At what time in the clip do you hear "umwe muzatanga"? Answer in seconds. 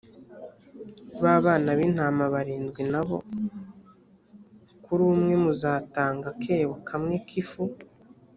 5.11-6.27